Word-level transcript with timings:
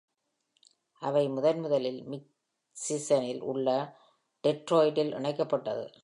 அவை 1.01 1.29
முதன்முதலில் 1.29 2.03
மிச்சிகனில் 2.03 3.41
உள்ள 3.41 3.97
டெட்ராய்டில் 4.43 5.13
இணைக்கப்பட்டது. 5.13 5.93